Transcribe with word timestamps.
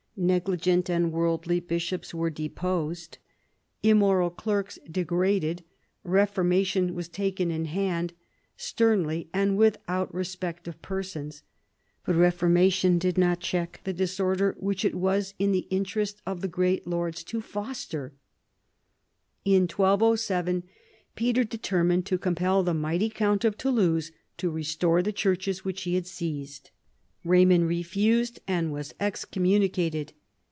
Negligent 0.17 0.87
and 0.87 1.11
worldly 1.11 1.59
bishops 1.59 2.13
were 2.13 2.29
deposed, 2.29 3.17
immoral 3.81 4.29
clerks 4.29 4.77
de 4.87 5.03
graded, 5.03 5.63
reformation 6.03 6.93
was 6.93 7.07
taken 7.07 7.49
in 7.49 7.65
hand 7.65 8.13
sternly 8.55 9.29
and 9.33 9.57
without 9.57 10.13
respect 10.13 10.67
of 10.67 10.79
persons. 10.83 11.41
But 12.05 12.15
reformation 12.17 12.99
did 12.99 13.17
not 13.17 13.39
check 13.39 13.81
the 13.83 13.93
disorder 13.93 14.55
which 14.59 14.85
it 14.85 14.93
was 14.93 15.31
to 15.39 15.51
the 15.51 15.65
interest 15.71 16.21
of 16.23 16.41
the 16.41 16.47
great 16.47 16.85
lords 16.85 17.23
to 17.23 17.41
foster. 17.41 18.13
In 19.43 19.63
1207 19.63 20.63
Peter 21.15 21.43
determined 21.43 22.05
to 22.07 22.19
compel 22.19 22.61
the 22.61 22.75
mighty 22.75 23.09
count 23.09 23.43
of 23.43 23.57
Toulouse 23.57 24.11
to 24.37 24.51
restore 24.51 25.01
the 25.01 25.13
churches 25.13 25.65
which 25.65 25.81
he 25.83 25.95
had 25.95 26.05
seized. 26.05 26.69
Eaymond 27.23 27.67
refused 27.67 28.39
and 28.47 28.73
was 28.73 28.95
excommunicated. 28.99 30.11